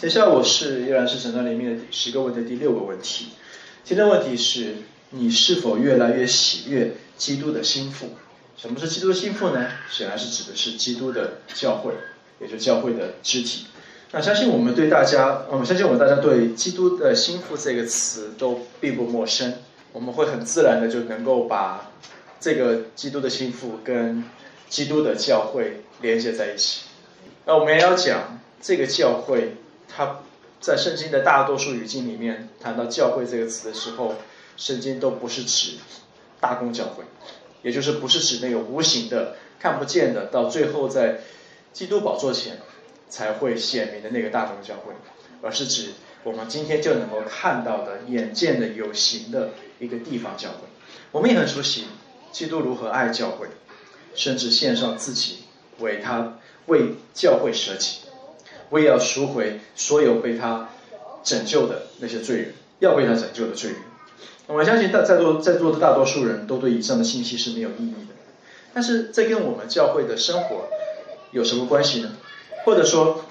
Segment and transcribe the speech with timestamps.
[0.00, 3.32] 接下来我是依然是诊断里面的十个问题第六个问题。
[3.84, 4.76] 今天问题是
[5.10, 8.06] 你是否越来越喜悦基督的心腹？
[8.56, 9.68] 什么是基督的心腹呢？
[9.90, 11.92] 显然是指的是基督的教会，
[12.40, 13.66] 也就教会的肢体。
[14.12, 19.52] 那相信我们对大家，我们相信我们大家对基督的心腹这个词都并不陌生。
[19.92, 21.90] 我们会很自然的就能够把
[22.40, 24.24] 这个基督的心腹跟
[24.70, 26.86] 基督的教会连接在一起。
[27.44, 29.56] 那我们也要讲这个教会，
[29.94, 30.20] 他
[30.60, 34.14] 在圣经的大多数语境里面谈到教会这个词的时候，
[34.56, 35.78] 圣经都不是指
[36.40, 37.04] 大公教会，
[37.62, 41.20] 也就是不是指那个无形的、看不见的，到最后在
[41.72, 42.58] 基督宝座前
[43.08, 44.92] 才会显明的那个大公教会，
[45.42, 45.92] 而是指
[46.24, 50.68] 我们今天就能够看到的、眼见的、有形的一个地方教会。
[51.12, 51.86] 我们也很熟悉
[52.32, 53.48] 基督如何爱教会，
[54.14, 55.38] 甚至献上自己
[55.78, 56.38] 为他。
[56.66, 57.96] 为教会舍己，
[58.70, 60.70] 我也要赎回所有被他
[61.22, 63.80] 拯救的那些罪人，要被他拯救的罪人。
[64.46, 68.14] 我相信大在座在座的大多数人都对以上的信息是没有意义的。
[68.72, 70.68] 但是这跟我们教会的生活
[71.32, 72.12] 有什么关系呢？
[72.64, 73.24] 或者说，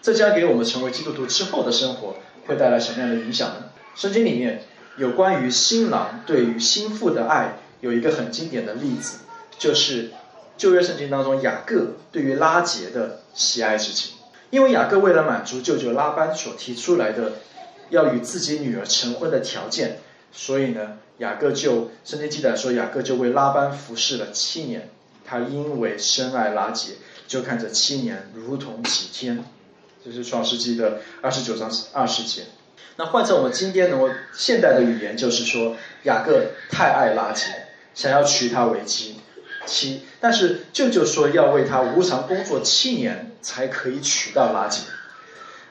[0.00, 3.64] 这将给我们成为基督徒之后的生活会带来什么样的影响呢？
[3.94, 4.62] 圣经里面
[4.96, 9.18] 有关于新郎对于新妇的爱有一个很经典的例子，
[9.58, 10.10] 就是。
[10.54, 14.12] 旧约圣经当中，雅各对于拉结的喜爱之情，
[14.52, 17.32] 因为雅各为了满足舅舅拉班所提出来的
[17.88, 19.96] 要与自己女儿成婚的条件，
[20.30, 24.90] 所以呢，雅各就圣经记载说，雅各就为拉班服侍了七年。
[25.24, 26.92] 他因为深爱拉结，
[27.26, 29.42] 就看着七年如同几天。
[30.04, 32.42] 这是创世纪的二十九章二十节。
[32.96, 33.96] 那换成我们今天的
[34.34, 37.46] 现代的语言，就是说雅各太爱拉结，
[37.94, 39.16] 想要娶她为妻。
[39.66, 44.82] 七，但是舅舅说要为他无偿工作七年才可以娶到拉杰，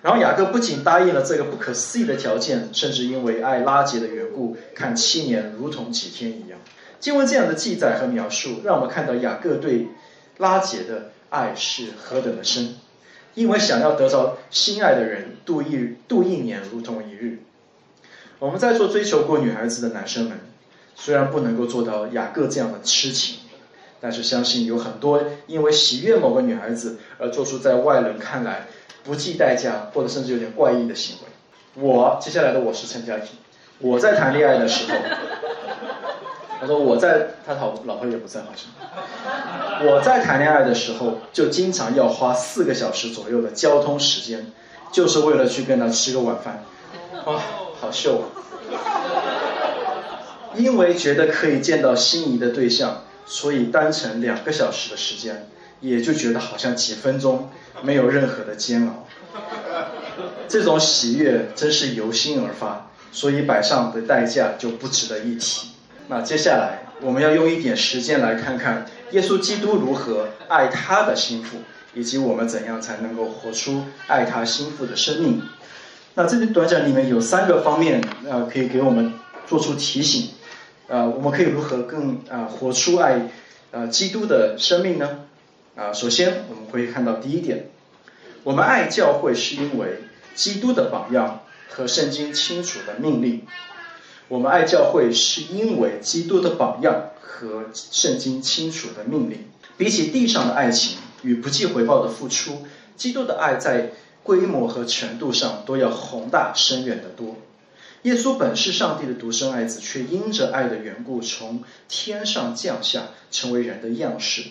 [0.01, 6.59] 然后雅各不仅答应了这个不可思议的条件，甚至因为爱拉杰的缘故，看七年如同几天一样。
[6.99, 9.87] 经文这样的记载和描述，让我们看到雅各对
[10.37, 12.75] 拉杰的爱是何等的深，
[13.33, 17.39] 因为想要得到心爱的人，度一度一年如同一日。
[18.39, 20.39] 我们在座追求过女孩子的男生们，
[20.95, 23.40] 虽然不能够做到雅各这样的痴情。
[24.01, 28.67] 但是相信有很多因为喜悦某个女孩子而做出在外人看来
[29.03, 31.81] 不计代价或者甚至有点怪异的行为。
[31.81, 33.27] 我接下来的我是陈佳婷，
[33.79, 34.97] 我在谈恋爱的时候，
[36.59, 38.67] 他说我在他老老婆也不在好像，
[39.87, 44.51] 我在谈恋爱的时候就经常要花四个小时左右的交通时间，
[44.91, 46.63] 就是为了去跟他吃个晚饭，
[47.25, 47.39] 哇，
[47.79, 48.25] 好秀啊！
[50.55, 53.03] 因为觉得可以见到心仪的对象。
[53.31, 55.47] 所以单程两个小时的时间，
[55.79, 57.49] 也就觉得好像几分钟，
[57.81, 59.07] 没有任何的煎熬。
[60.49, 65.69] 这种喜悦真是由心而发，所以摆上的代价就不值得一提。
[66.09, 71.59] 那接下来我们要用一点时间来看看耶稣基督如何爱他的心腹，
[71.93, 75.41] 以及我们怎样才能够活出爱他心腹的生命。
[76.15, 79.13] 那这篇短讲里面有三个方面，呃，可以给我们
[79.47, 80.31] 做出提醒。
[80.91, 83.31] 呃，我们可以如何更啊活出爱，
[83.71, 85.21] 呃基督的生命呢？
[85.73, 87.69] 啊，首先我们会看到第一点，
[88.43, 89.99] 我们爱教会是因为
[90.35, 93.43] 基督的榜样和圣经清楚的命令。
[94.27, 99.45] 我们爱教会是因为基督的榜样和圣经清楚的命令。
[99.77, 102.65] 比起地上的爱情与不计回报的付出，
[102.97, 103.91] 基督的爱在
[104.23, 107.37] 规模和程度上都要宏大深远得多。
[108.03, 114.43] 耶稣本是上帝的独生爱子，却因着爱的缘故，从天上降下，成为人的样式，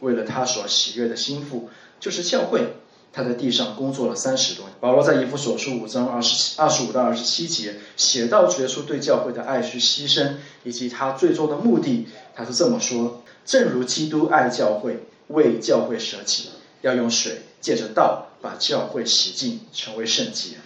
[0.00, 1.68] 为了他所喜悦的心腹，
[2.00, 2.76] 就是教会。
[3.12, 4.74] 他在地上工作了三十多年。
[4.80, 10.32] 保罗在以弗所书五章二十七、二十五到二十七节写到主耶稣对教会的爱是牺牲，
[10.64, 12.08] 以及他最终的目的。
[12.34, 16.48] 他是这么说：正如基督爱教会，为教会舍己，
[16.82, 20.56] 要用水借着道把教会洗净，成为圣洁。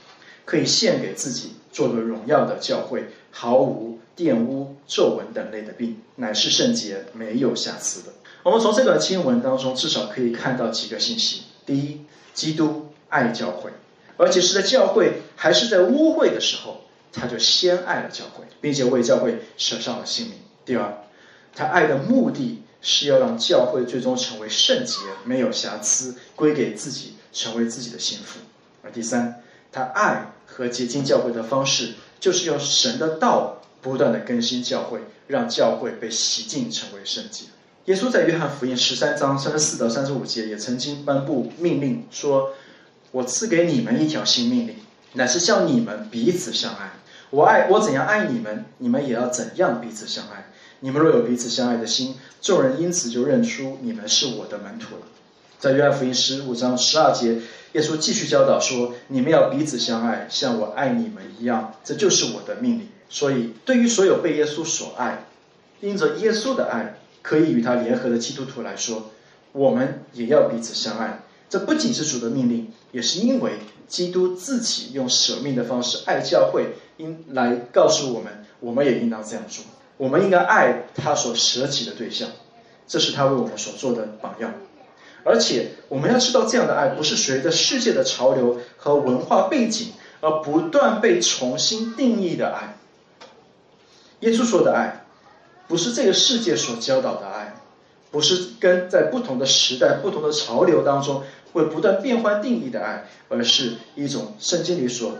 [0.49, 8.15] 可以献给自己，做个荣耀的教会，毫无玷污、皱纹等类的病，乃是圣洁、没有瑕疵的。
[8.45, 12.01] 我们从这段经文当中，至少可以看到几个信息：第一，
[12.33, 13.71] 基督爱教会，
[14.17, 16.79] 而且是在教会还是在污秽的时候，
[17.13, 21.05] 他就先爱了教会，并且为教会舍上了性命；第二，
[21.55, 28.39] 他爱的目的是要让教会最终成为圣洁、没有瑕疵，归给自己，成为自己的心腹；
[28.83, 30.33] 而第三，他爱。
[30.59, 37.45] 和洁净教会的方式，就是用神的道不断的更新教会，让教会被洗净成为圣洁。
[37.85, 42.51] 耶稣在约翰福音十三章三十四到三十五节也曾经颁布命令说
[43.13, 44.75] ：“我赐给你们一条新命令，
[45.13, 46.95] 乃是叫你们彼此相爱。
[47.31, 50.51] 我爱我怎样爱你们，你们也要怎样彼此相爱。
[50.81, 55.03] 你们若有彼此相爱的心，众人因此就认出你们是我的门徒了。
[55.59, 57.35] 在约翰福音十五章十二节，
[57.73, 65.25] 耶稣继续教导说：“你们要彼此相爱，像我爱你们一样，这就是我的命令。”所以，对于所有被耶稣所爱、
[65.81, 69.11] 因着耶稣的爱可以与他联合的基督徒来说，
[69.51, 71.23] 我们也要彼此相爱。
[71.49, 73.55] 这不仅是主的命令，也是因为
[73.89, 79.65] 基督自己用舍命的方式爱教会，应来告诉我们，我们也应当这样做。
[79.97, 82.29] 我们应该爱他所舍己的对象，
[82.87, 84.55] 这是他为我们所做的榜样。
[85.25, 92.77] 而且，我们要知道，这样的爱不是随着世界的潮流和文化背景而不断被重新定义的爱。
[94.21, 95.05] 耶稣说的爱，
[95.67, 97.55] 不是这个世界所教导的爱。
[98.11, 105.19] 不是跟在不同的时代、不同的潮流当中会不断变换定义的爱，而是一种圣经里所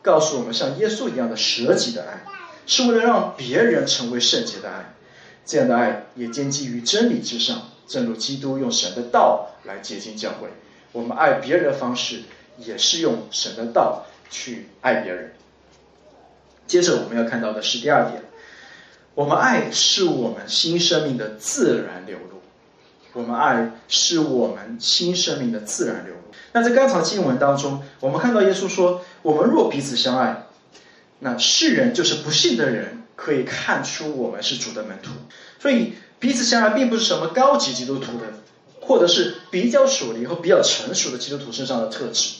[0.00, 2.24] 告诉我们像耶稣一样的舍己的爱，
[2.64, 4.94] 是为了让别人成为圣洁的爱。
[5.44, 7.60] 这样的爱也建基于真理之上，
[7.90, 10.48] 正如基督用神的道来接近教会。
[10.92, 12.22] 我们爱别人的方式
[12.56, 15.34] 也是用神的道去爱别人。
[16.68, 18.22] 接着我们要看到的是第二点。
[19.16, 22.40] 我们爱是我们新生命的自然流露，
[23.12, 26.20] 我们爱是我们新生命的自然流露。
[26.52, 30.46] 那在刚才经文当中，我们看到耶稣说：“我们若彼此相爱，
[31.18, 35.10] 那世人就是不信的人，可以看出我们是主的门徒。”
[35.58, 38.26] 所以彼此相爱并不是什么高级基督徒的，
[38.80, 42.34] 或者是比较属灵和比较成熟的基督徒身上的特质，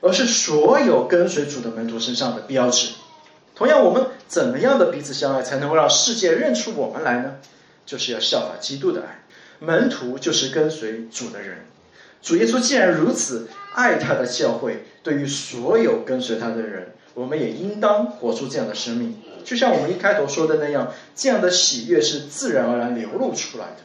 [0.00, 2.88] 而是所有跟随主的门徒身上的标志。
[3.54, 7.36] 同样，我们怎么样的彼此相爱，才能够让世界认出我们来呢？
[7.84, 9.24] 就是要效法基督的爱。
[9.58, 11.66] 门徒就是跟随主的人。
[12.22, 19.16] 主耶稣既然如此爱他的教会，对于所有跟随他的人，我们也应当活出这样的生命。
[19.44, 23.82] 就像我们一开头说的那样，这样的喜悦是自然而然流露出来的，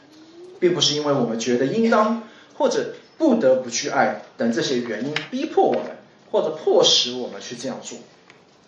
[0.60, 2.22] 并不是因为我们觉得应当
[2.54, 5.96] 或者不得不去爱等这些原因逼迫我们，
[6.30, 7.98] 或者迫使我们去这样做。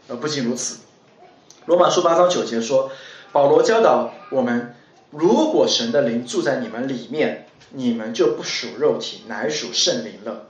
[0.09, 0.79] 而不仅如此。
[1.67, 2.93] 罗马书八章九节说，
[3.33, 4.75] 保罗教导我们：
[5.11, 10.49] 如果神的灵住在你们里面，你们就不属肉体，乃属圣灵了。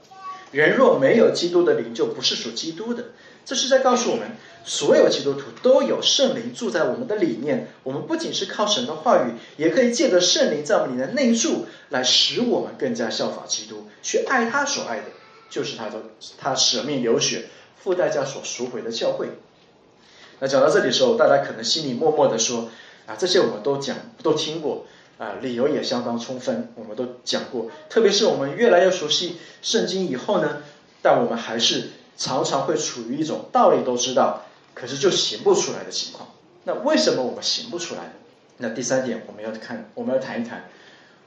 [0.51, 3.05] 人若没有基督的灵，就不是属基督的。
[3.47, 4.31] 这是在告诉我们，
[4.65, 7.69] 所有基督徒都有圣灵住在我们的里面。
[7.83, 15.03] 我们不仅是靠神的话语，也可以借着圣灵在我们里面内住，来使我们更加效法基督，去爱他所爱的，
[15.49, 16.01] 就是他的
[16.37, 17.45] 他舍命流血、
[17.81, 19.29] 付代价所赎回的教会。
[20.39, 22.69] 那讲到这里的时候，大家可能心里默默的说
[23.07, 24.85] ：“啊，这些我们都讲，都听过，
[25.17, 27.71] 啊，理由也相当充分，我们都讲过。
[27.89, 30.57] 特别是我们越来越熟悉圣经以后呢，
[31.01, 34.43] 但我们还是常常会处于一种道理都知道，
[34.73, 36.27] 可是就行不出来的情况。
[36.63, 38.11] 那为什么我们行不出来呢？
[38.57, 40.69] 那第三点，我们要看，我们要谈一谈，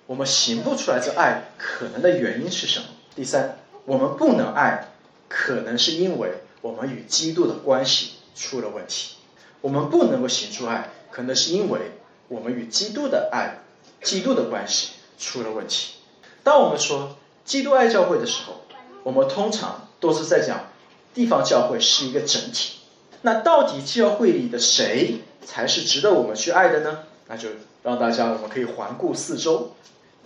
[0.07, 2.87] 我们行不出来这爱可能的原因是什么？
[3.15, 4.89] 第三，我们不能爱，
[5.29, 9.17] 可能是因为我们与基督的关系。”出了问题，
[9.61, 11.91] 我们不能够行出爱，可能是因为
[12.29, 13.59] 我们与基督的爱、
[14.03, 15.97] 基督的关系出了问题。
[16.43, 18.63] 当我们说基督爱教会的时候，
[19.03, 20.70] 我们通常都是在讲
[21.15, 22.79] 地方教会是一个整体。
[23.23, 27.01] 那到底教会里的谁才是值得我们去爱的呢？
[27.29, 27.49] 那就
[27.83, 29.75] 让大家我们可以环顾四周，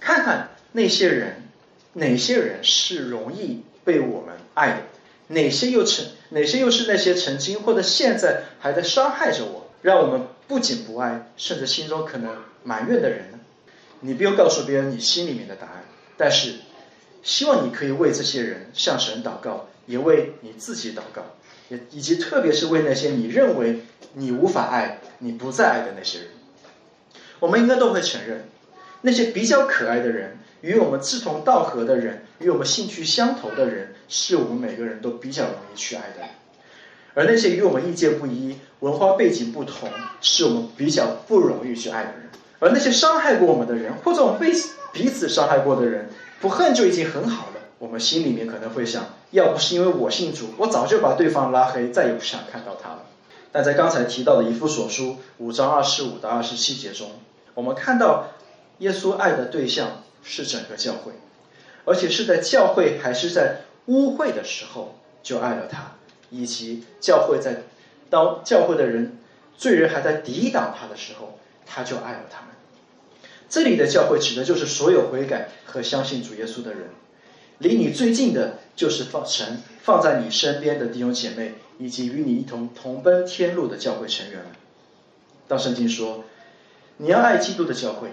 [0.01, 1.43] 看看那些人，
[1.95, 4.77] 哪些人是容易被我们爱的。
[5.29, 13.41] 哪些又曾哪些又是那些曾经或者现在还在伤害着我，让我们不仅不爱，甚至心中可能埋怨的人呢？
[14.01, 15.85] 你不用告诉别人你心里面的答案，
[16.17, 16.57] 但是
[17.25, 21.23] 希望你可以为这些人向神祷告，也为你自己祷告，
[21.71, 23.81] 也以及特别是为那些你认为
[24.13, 26.29] 你无法爱、你不再爱的那些人。
[27.41, 28.45] 我们应该都会承认，
[29.01, 30.39] 那些比较可爱的人。
[30.61, 36.29] 与我们志同道合的人，与我们兴趣相投的人，是我们每个人都比较容易去爱的人；
[37.13, 39.91] 而那些与我们意见不一、文化背景不同，
[40.23, 42.31] 是我们比较不容易去爱的人。
[42.61, 44.53] 而那些伤害过我们的人，或者我们被
[44.91, 46.09] 彼此伤害过的人，
[46.45, 47.61] 不恨就已经很好了。
[47.79, 53.07] 我们心里面可能会想：要不是因为我信主，我早就把对方拉黑，再也不想看到他了。
[53.51, 55.05] 但在刚才提到的《以弗所书》
[55.39, 57.13] 五章二十五到二十七节中，
[57.55, 58.27] 我们看到
[58.81, 60.03] 耶稣爱的对象。
[60.27, 61.13] 是整个教会，
[61.85, 65.93] 而且是在教会还是在污秽的时候就爱了他，
[66.31, 67.65] 以及教会在
[68.09, 69.19] 当教会的人
[69.55, 72.55] 罪人还在抵挡他的时候，他就爱了他们。
[73.49, 76.89] 这里的教会指的就是所有悔改和相信主耶稣的人。
[77.59, 84.47] 离你最近的就是放神放在你身边的弟兄姐妹，以及与你一同同奔天路的教会成员们。
[85.47, 86.25] 当圣经说
[86.97, 88.09] 你要爱基督的教会，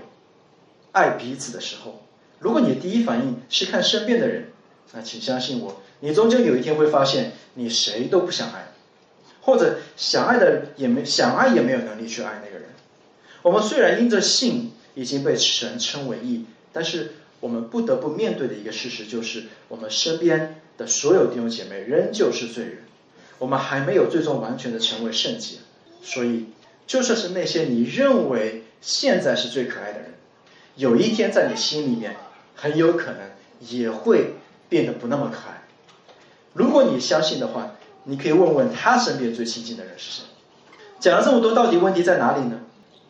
[0.91, 2.03] 爱彼此的时候，
[2.37, 4.49] 如果你的第一反应是看身边的人，
[4.93, 8.67] 那请相信我，你终究有一天会发现你谁都不想爱，
[9.41, 12.65] 或者想爱的也没想爱也没有能力去爱那个人。
[13.41, 17.13] 我们虽然因着信已经被神称为义，但是。
[17.41, 22.83] 我们不得不面对的一个事实就是，我们身边的所有弟兄姐妹仍旧是罪人，
[23.39, 25.55] 我们还没有最终完全的成为圣洁。
[26.03, 26.45] 所以，
[26.85, 30.13] 就算是那些你认为现在是最可爱的人，
[30.75, 32.15] 有一天在你心里面，
[32.55, 34.35] 很有可能也会
[34.69, 35.63] 变得不那么可爱。
[36.53, 37.71] 如果你相信的话，
[38.03, 40.25] 你可以问问他身边最亲近的人是谁。
[40.99, 42.59] 讲了这么多，到底问题在哪里呢？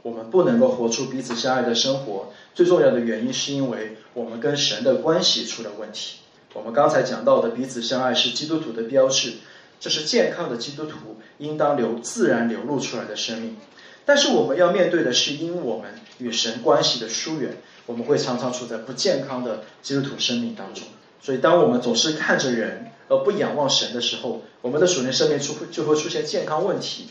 [0.04, 6.18] 我们不能够活出彼此相爱的生活，最重要的原因是因为我们跟神的关系出了问题。
[6.54, 9.34] 我们刚才讲到的彼此相爱是基督徒的标志，
[9.80, 13.58] 这是健康的基督徒应当流自然流露出来的生命。
[14.04, 20.84] 但是我们要面对的是因我们与神关系的疏远，我们会常常处在不健康的基督徒生命当中。
[21.22, 27.10] 所以，当我们总是看着人而不仰望神的时候，我们的属灵生命出就会出现健康问题。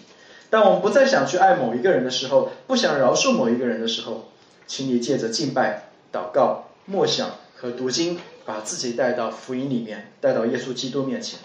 [0.51, 4.29] 当我们不再想去爱某一个人的时候，不想饶恕某一个人的时候，
[4.67, 11.39] 请你借着敬拜、祷告、默想和读经，把自己带到福音里面，带到耶稣基督面前，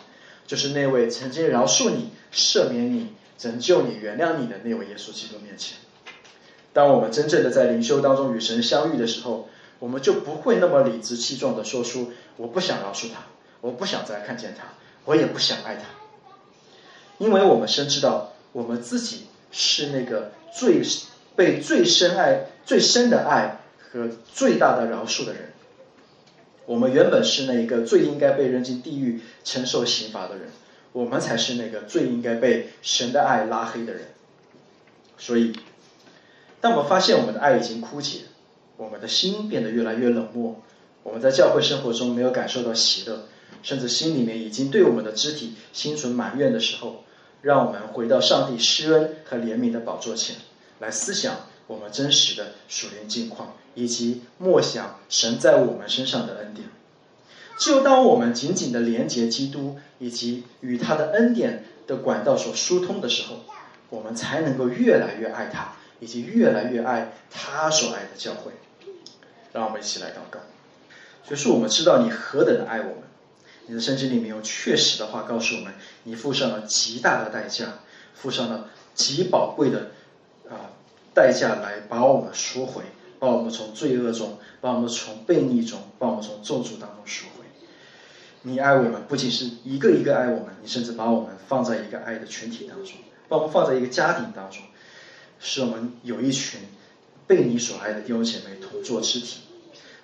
[0.48, 5.78] 就是那位曾经饶恕你、赦免你、拯救你、原谅你的那位耶稣基督面前。
[6.74, 9.48] 当我们真正的在灵修当中与神相遇的时候，
[9.78, 13.22] 我们就不会那么理直气壮的说出“我不想饶恕他，
[13.62, 14.64] 我不想再看见他，
[15.06, 15.84] 我也不想爱他”，
[17.20, 18.32] 因为我们深知道。
[18.56, 20.82] 我们自己是那个最
[21.36, 25.52] 被最深爱、最深的爱和最大的饶恕的人。
[26.66, 30.48] 我们原本是那一个最应该被扔进地狱承受刑罚的人，
[30.94, 34.06] 我们才是那个最应该被神的爱拉黑的人。
[35.18, 35.52] 所以，
[36.62, 38.20] 当我们发现我们的爱已经枯竭，
[38.78, 40.62] 我们的心变得越来越冷漠，
[41.04, 43.26] 我们在教会生活中没有感受到喜乐，
[43.62, 47.04] 甚至心里面已经对我们的肢体心存埋怨的时候。
[47.46, 50.38] 让我们回到上帝施恩和怜悯的宝座前
[50.80, 51.36] 来思想
[51.68, 56.68] 我们真实的属灵境况，以及默想神在我们身上的恩典。
[57.60, 63.36] 只有当我们紧紧的连接基督以及与他的恩典的管道所疏通的时候，
[63.92, 68.54] 我们才能够越来越爱他，以及越来越爱他所爱的教会。
[69.54, 70.40] 让我们一起来祷告。
[71.30, 73.04] 就是我们知道你何等的爱我们。
[73.67, 77.79] 你的圣经里面有确实的话告诉我们，你付上了极大的代价，
[78.13, 79.91] 付上了极宝贵的
[80.48, 80.69] 啊
[81.13, 82.84] 代价来把我们赎回，
[83.17, 87.45] 把我们从罪恶中，把我们从悖逆中，把我们从咒诅当中赎回。
[88.43, 92.93] 你爱我们，不仅是一个一个爱我们，你甚至把我们放在一个爱的群体当中，
[93.27, 94.62] 把我们放在一个家庭当中，
[95.39, 96.60] 使我们有一群
[97.25, 99.39] 被你所爱的弟兄姐妹同坐肢体。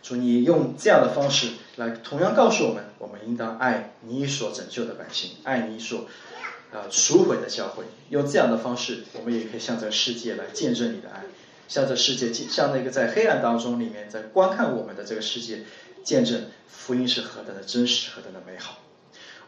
[0.01, 1.51] 主，你用这样的方式
[1.81, 6.05] 来同样告诉我们，我们应当爱你所拯救的百姓，爱你所
[6.71, 7.83] 啊赎回的教会。
[8.09, 11.23] 用这样的方式，我们也可以向这个世界来见证你的爱，
[11.67, 15.63] 向这世界，向那个在黑暗当中里面在观看我们的这个世界，
[16.03, 18.77] 见证福音是何等的真实，何等的美好。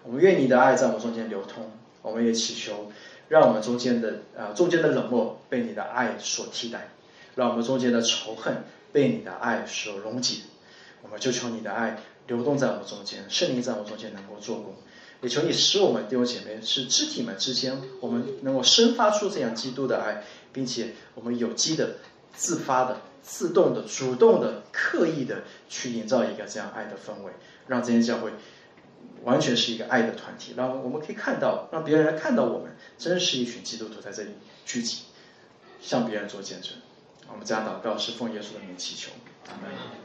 [0.01, 1.69] 我们愿你的爱在我们中间流通，
[2.01, 2.91] 我们也祈求，
[3.29, 6.89] 让我们中间的啊中间的冷漠被你的爱所替代，
[7.35, 8.63] 让我们中间的仇恨。
[8.93, 10.43] 被你的爱所溶解，
[11.01, 14.75] 我们就求你的爱流动在我们中间，圣灵在我们中间能够做工，
[15.21, 21.97] 也求你使我们弟兄姐妹是肢体们之间，我们能够生发出这样基督的爱，并且我们有机的、
[22.33, 27.31] 自发的、自动的、主动的、刻意的去营造一个这样爱的氛围，
[27.67, 28.31] 让这些教会
[29.23, 34.29] 完全是一个爱的团体，让我们可以看到，让别人看到我们真是一群基督徒在这里
[34.65, 35.03] 聚集，
[35.81, 36.71] 向别人做见证。
[37.31, 39.11] 我们这样祷告是奉耶稣的名祈求，
[39.47, 40.02] 阿门。